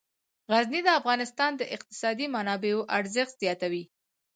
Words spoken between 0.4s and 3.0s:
غزني د افغانستان د اقتصادي منابعو